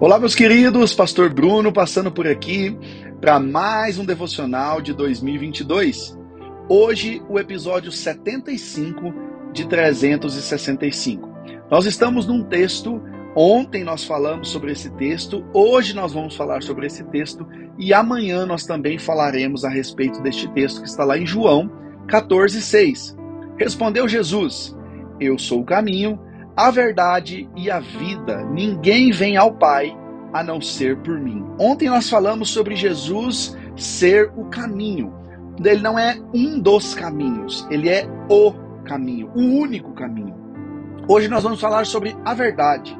Olá, 0.00 0.16
meus 0.16 0.36
queridos, 0.36 0.94
Pastor 0.94 1.28
Bruno 1.28 1.72
passando 1.72 2.12
por 2.12 2.24
aqui 2.24 2.78
para 3.20 3.40
mais 3.40 3.98
um 3.98 4.04
devocional 4.04 4.80
de 4.80 4.92
2022. 4.94 6.16
Hoje, 6.68 7.20
o 7.28 7.36
episódio 7.36 7.90
75 7.90 9.12
de 9.52 9.66
365. 9.66 11.28
Nós 11.68 11.84
estamos 11.84 12.28
num 12.28 12.44
texto, 12.44 13.02
ontem 13.34 13.82
nós 13.82 14.04
falamos 14.04 14.50
sobre 14.50 14.70
esse 14.70 14.88
texto, 14.90 15.44
hoje 15.52 15.96
nós 15.96 16.12
vamos 16.12 16.36
falar 16.36 16.62
sobre 16.62 16.86
esse 16.86 17.02
texto 17.02 17.44
e 17.76 17.92
amanhã 17.92 18.46
nós 18.46 18.64
também 18.64 19.00
falaremos 19.00 19.64
a 19.64 19.68
respeito 19.68 20.22
deste 20.22 20.46
texto 20.52 20.80
que 20.80 20.86
está 20.86 21.04
lá 21.04 21.18
em 21.18 21.26
João 21.26 21.72
14:6. 22.06 23.16
Respondeu 23.58 24.06
Jesus: 24.06 24.76
Eu 25.18 25.36
sou 25.40 25.62
o 25.62 25.66
caminho, 25.66 26.20
a 26.58 26.72
verdade 26.72 27.48
e 27.54 27.70
a 27.70 27.78
vida. 27.78 28.44
Ninguém 28.46 29.12
vem 29.12 29.36
ao 29.36 29.52
Pai 29.52 29.96
a 30.32 30.42
não 30.42 30.60
ser 30.60 30.96
por 30.98 31.16
mim. 31.16 31.46
Ontem 31.56 31.88
nós 31.88 32.10
falamos 32.10 32.50
sobre 32.50 32.74
Jesus 32.74 33.56
ser 33.76 34.32
o 34.36 34.46
caminho. 34.46 35.14
Ele 35.64 35.80
não 35.80 35.96
é 35.96 36.18
um 36.34 36.58
dos 36.58 36.96
caminhos, 36.96 37.64
ele 37.70 37.88
é 37.88 38.08
o 38.28 38.52
caminho, 38.84 39.30
o 39.36 39.40
único 39.40 39.92
caminho. 39.92 40.34
Hoje 41.06 41.28
nós 41.28 41.44
vamos 41.44 41.60
falar 41.60 41.86
sobre 41.86 42.16
a 42.24 42.34
verdade. 42.34 42.98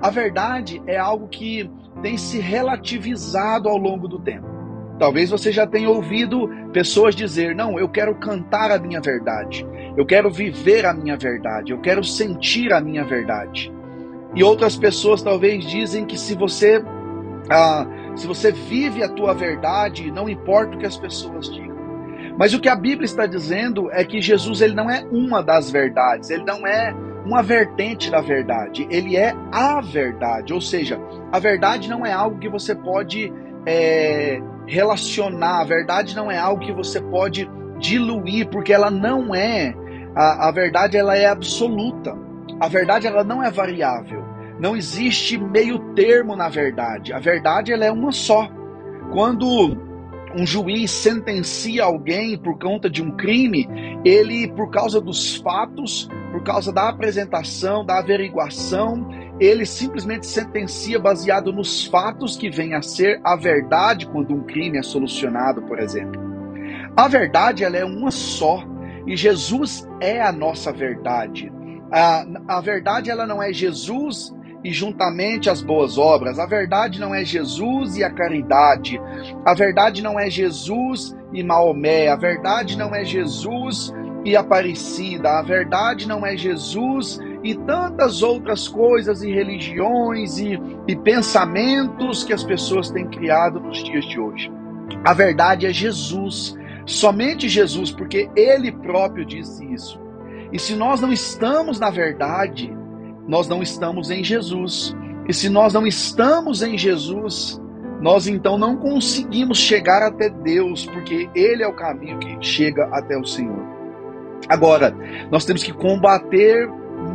A 0.00 0.08
verdade 0.08 0.80
é 0.86 0.96
algo 0.96 1.26
que 1.26 1.68
tem 2.02 2.16
se 2.16 2.38
relativizado 2.38 3.68
ao 3.68 3.76
longo 3.76 4.06
do 4.06 4.20
tempo. 4.20 4.46
Talvez 5.00 5.30
você 5.30 5.50
já 5.50 5.66
tenha 5.66 5.90
ouvido 5.90 6.48
pessoas 6.72 7.16
dizer: 7.16 7.56
Não, 7.56 7.76
eu 7.76 7.88
quero 7.88 8.14
cantar 8.14 8.70
a 8.70 8.78
minha 8.78 9.00
verdade, 9.00 9.66
eu 9.96 10.06
quero 10.06 10.30
viver 10.30 10.86
a 10.86 10.92
minha 10.92 11.16
verdade, 11.16 11.72
eu 11.72 11.80
quero 11.80 12.02
sentir 12.04 12.72
a 12.72 12.80
minha 12.80 13.04
verdade. 13.04 13.72
E 14.34 14.44
outras 14.44 14.76
pessoas 14.76 15.22
talvez 15.22 15.64
dizem 15.66 16.04
que 16.04 16.18
se 16.18 16.34
você 16.34 16.82
ah, 17.50 17.86
se 18.14 18.26
você 18.26 18.52
vive 18.52 19.02
a 19.02 19.08
tua 19.08 19.34
verdade, 19.34 20.10
não 20.10 20.28
importa 20.28 20.76
o 20.76 20.78
que 20.78 20.86
as 20.86 20.96
pessoas 20.96 21.52
digam. 21.52 21.76
Mas 22.38 22.54
o 22.54 22.60
que 22.60 22.68
a 22.68 22.76
Bíblia 22.76 23.04
está 23.04 23.26
dizendo 23.26 23.90
é 23.90 24.04
que 24.04 24.20
Jesus 24.20 24.60
ele 24.60 24.74
não 24.74 24.88
é 24.88 25.04
uma 25.10 25.42
das 25.42 25.70
verdades, 25.70 26.30
ele 26.30 26.44
não 26.44 26.66
é 26.66 26.94
uma 27.24 27.42
vertente 27.42 28.10
da 28.10 28.20
verdade, 28.20 28.86
ele 28.90 29.16
é 29.16 29.34
a 29.52 29.80
verdade. 29.80 30.52
Ou 30.52 30.60
seja, 30.60 30.98
a 31.32 31.38
verdade 31.38 31.88
não 31.88 32.06
é 32.06 32.12
algo 32.12 32.38
que 32.38 32.48
você 32.48 32.74
pode 32.74 33.32
é, 33.66 34.40
relacionar. 34.66 35.60
A 35.60 35.64
verdade 35.64 36.16
não 36.16 36.30
é 36.30 36.38
algo 36.38 36.64
que 36.64 36.72
você 36.72 37.00
pode 37.00 37.50
diluir, 37.80 38.48
porque 38.48 38.72
ela 38.72 38.90
não 38.90 39.34
é. 39.34 39.74
A, 40.14 40.48
a 40.48 40.52
verdade 40.52 40.96
ela 40.96 41.16
é 41.16 41.26
absoluta. 41.26 42.16
A 42.60 42.68
verdade 42.68 43.06
ela 43.06 43.24
não 43.24 43.42
é 43.42 43.50
variável. 43.50 44.22
Não 44.60 44.76
existe 44.76 45.38
meio 45.38 45.78
termo 45.94 46.36
na 46.36 46.48
verdade. 46.48 47.12
A 47.12 47.18
verdade 47.18 47.72
ela 47.72 47.84
é 47.84 47.90
uma 47.90 48.12
só. 48.12 48.48
Quando 49.12 49.76
um 50.34 50.46
juiz 50.46 50.90
sentencia 50.90 51.84
alguém 51.84 52.38
por 52.38 52.58
conta 52.58 52.88
de 52.88 53.02
um 53.02 53.16
crime, 53.16 53.68
ele, 54.04 54.48
por 54.52 54.70
causa 54.70 55.00
dos 55.00 55.36
fatos, 55.36 56.08
por 56.30 56.42
causa 56.42 56.72
da 56.72 56.88
apresentação, 56.88 57.84
da 57.84 57.98
averiguação, 57.98 59.08
ele 59.40 59.64
simplesmente 59.64 60.26
sentencia 60.26 60.98
baseado 60.98 61.52
nos 61.52 61.86
fatos 61.86 62.36
que 62.36 62.50
vêm 62.50 62.74
a 62.74 62.82
ser 62.82 63.20
a 63.24 63.34
verdade 63.34 64.06
quando 64.06 64.34
um 64.34 64.42
crime 64.42 64.78
é 64.78 64.82
solucionado, 64.82 65.62
por 65.62 65.80
exemplo. 65.80 66.29
A 66.96 67.08
verdade 67.08 67.64
ela 67.64 67.76
é 67.76 67.84
uma 67.84 68.10
só 68.10 68.64
e 69.06 69.16
Jesus 69.16 69.88
é 70.00 70.20
a 70.20 70.32
nossa 70.32 70.72
verdade. 70.72 71.52
A, 71.92 72.24
a 72.48 72.60
verdade 72.60 73.10
ela 73.10 73.26
não 73.26 73.42
é 73.42 73.52
Jesus 73.52 74.34
e 74.62 74.72
juntamente 74.72 75.48
as 75.48 75.62
boas 75.62 75.98
obras. 75.98 76.38
A 76.38 76.46
verdade 76.46 77.00
não 77.00 77.14
é 77.14 77.24
Jesus 77.24 77.96
e 77.96 78.04
a 78.04 78.10
caridade. 78.10 79.00
A 79.44 79.54
verdade 79.54 80.02
não 80.02 80.18
é 80.18 80.28
Jesus 80.28 81.16
e 81.32 81.42
Maomé. 81.42 82.08
A 82.08 82.16
verdade 82.16 82.76
não 82.76 82.94
é 82.94 83.04
Jesus 83.04 83.92
e 84.24 84.36
Aparecida. 84.36 85.38
A 85.38 85.42
verdade 85.42 86.06
não 86.06 86.24
é 86.24 86.36
Jesus 86.36 87.18
e 87.42 87.54
tantas 87.54 88.22
outras 88.22 88.68
coisas 88.68 89.22
e 89.22 89.32
religiões 89.32 90.38
e, 90.38 90.60
e 90.86 90.94
pensamentos 90.94 92.22
que 92.22 92.32
as 92.32 92.44
pessoas 92.44 92.90
têm 92.90 93.08
criado 93.08 93.58
nos 93.60 93.82
dias 93.82 94.04
de 94.04 94.20
hoje. 94.20 94.52
A 95.04 95.14
verdade 95.14 95.66
é 95.66 95.72
Jesus, 95.72 96.54
somente 96.86 97.48
Jesus, 97.48 97.90
porque 97.90 98.28
Ele 98.36 98.72
próprio 98.72 99.24
disse 99.24 99.64
isso. 99.72 100.00
E 100.52 100.58
se 100.58 100.74
nós 100.74 101.00
não 101.00 101.12
estamos 101.12 101.78
na 101.78 101.90
verdade, 101.90 102.74
nós 103.26 103.48
não 103.48 103.62
estamos 103.62 104.10
em 104.10 104.24
Jesus. 104.24 104.96
E 105.28 105.32
se 105.32 105.48
nós 105.48 105.74
não 105.74 105.86
estamos 105.86 106.62
em 106.62 106.76
Jesus, 106.76 107.60
nós 108.00 108.26
então 108.26 108.58
não 108.58 108.76
conseguimos 108.76 109.58
chegar 109.58 110.02
até 110.02 110.28
Deus, 110.28 110.86
porque 110.86 111.28
Ele 111.34 111.62
é 111.62 111.68
o 111.68 111.74
caminho 111.74 112.18
que 112.18 112.36
chega 112.40 112.88
até 112.92 113.16
o 113.16 113.24
Senhor. 113.24 113.62
Agora, 114.48 114.94
nós 115.30 115.44
temos 115.44 115.62
que 115.62 115.72
combater 115.72 116.68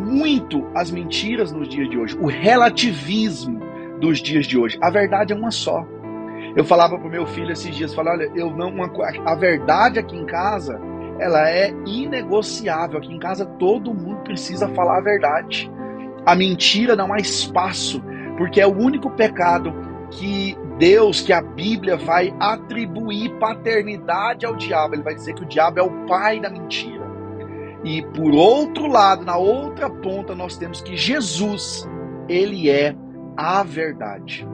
muito 0.05 0.65
as 0.73 0.89
mentiras 0.89 1.51
nos 1.51 1.67
dias 1.67 1.89
de 1.89 1.97
hoje, 1.97 2.17
o 2.17 2.27
relativismo 2.27 3.59
dos 3.99 4.19
dias 4.19 4.45
de 4.45 4.57
hoje. 4.57 4.77
A 4.81 4.89
verdade 4.89 5.33
é 5.33 5.35
uma 5.35 5.51
só. 5.51 5.85
Eu 6.55 6.63
falava 6.63 6.97
para 6.97 7.07
o 7.07 7.11
meu 7.11 7.25
filho 7.25 7.51
esses 7.51 7.75
dias, 7.75 7.93
falava, 7.93 8.17
olha, 8.17 8.31
eu 8.33 8.49
não, 8.49 8.69
uma, 8.69 8.89
a 9.25 9.35
verdade 9.35 9.99
aqui 9.99 10.15
em 10.15 10.25
casa, 10.25 10.79
ela 11.19 11.49
é 11.49 11.73
inegociável. 11.85 12.97
Aqui 12.97 13.13
em 13.13 13.19
casa 13.19 13.45
todo 13.45 13.93
mundo 13.93 14.21
precisa 14.23 14.67
falar 14.69 14.99
a 14.99 15.01
verdade. 15.01 15.71
A 16.25 16.35
mentira 16.35 16.95
não 16.95 17.13
há 17.13 17.17
espaço, 17.17 18.01
porque 18.37 18.61
é 18.61 18.67
o 18.67 18.75
único 18.75 19.09
pecado 19.11 19.73
que 20.11 20.57
Deus, 20.77 21.21
que 21.21 21.33
a 21.33 21.41
Bíblia 21.41 21.97
vai 21.97 22.33
atribuir 22.39 23.37
paternidade 23.39 24.45
ao 24.45 24.55
diabo. 24.55 24.95
Ele 24.95 25.03
vai 25.03 25.15
dizer 25.15 25.33
que 25.33 25.43
o 25.43 25.47
diabo 25.47 25.79
é 25.79 25.83
o 25.83 26.05
pai 26.05 26.39
da 26.39 26.49
mentira. 26.49 27.05
E 27.83 28.01
por 28.01 28.33
outro 28.33 28.87
lado, 28.87 29.23
na 29.23 29.37
outra 29.37 29.89
ponta, 29.89 30.33
nós 30.33 30.57
temos 30.57 30.81
que 30.81 30.97
Jesus, 30.97 31.87
ele 32.27 32.69
é 32.69 32.95
a 33.37 33.61
verdade. 33.61 34.47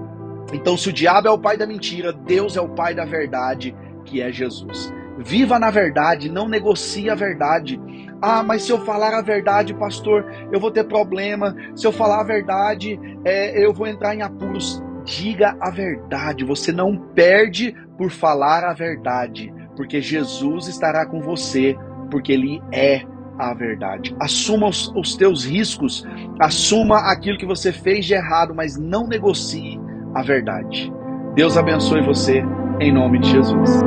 Então, 0.54 0.78
se 0.78 0.90
o 0.90 0.94
diabo 0.94 1.28
é 1.28 1.32
o 1.32 1.40
pai 1.40 1.58
da 1.58 1.66
mentira, 1.66 2.12
Deus 2.12 2.58
é 2.58 2.62
o 2.62 2.70
pai 2.70 2.94
da 2.94 3.06
verdade, 3.06 3.76
que 4.06 4.22
é 4.22 4.32
Jesus. 4.32 4.94
Viva 5.18 5.60
na 5.60 5.70
verdade, 5.70 6.30
não 6.30 6.48
negocie 6.48 7.10
a 7.10 7.16
verdade. 7.16 7.80
Ah, 8.22 8.44
mas 8.44 8.64
se 8.64 8.72
eu 8.72 8.80
falar 8.80 9.14
a 9.14 9.22
verdade, 9.22 9.74
pastor, 9.74 10.26
eu 10.52 10.60
vou 10.60 10.72
ter 10.72 10.84
problema. 10.84 11.56
Se 11.76 11.86
eu 11.86 11.92
falar 11.92 12.22
a 12.22 12.26
verdade, 12.26 13.00
é, 13.24 13.64
eu 13.64 13.74
vou 13.74 13.88
entrar 13.88 14.16
em 14.16 14.22
apuros. 14.22 14.82
Diga 15.04 15.56
a 15.60 15.70
verdade. 15.70 16.46
Você 16.46 16.72
não 16.72 16.96
perde 16.98 17.76
por 17.98 18.12
falar 18.12 18.64
a 18.64 18.74
verdade, 18.74 19.54
porque 19.76 20.02
Jesus 20.02 20.68
estará 20.68 21.06
com 21.06 21.22
você, 21.22 21.76
porque 22.10 22.32
Ele 22.32 22.62
é 22.72 23.04
a 23.38 23.54
verdade. 23.54 24.16
Assuma 24.20 24.68
os, 24.68 24.92
os 24.96 25.16
teus 25.16 25.44
riscos, 25.44 26.06
assuma 26.40 27.12
aquilo 27.12 27.38
que 27.38 27.46
você 27.46 27.72
fez 27.72 28.06
de 28.06 28.14
errado, 28.14 28.54
mas 28.54 28.78
não 28.78 29.08
negocie 29.08 29.80
a 30.14 30.22
verdade. 30.22 30.92
Deus 31.36 31.58
abençoe 31.58 32.02
você, 32.02 32.44
em 32.80 32.92
nome 32.92 33.20
de 33.20 33.30
Jesus. 33.30 33.82